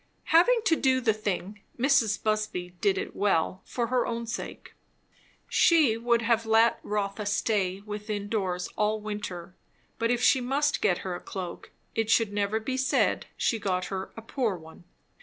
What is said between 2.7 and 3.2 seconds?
did it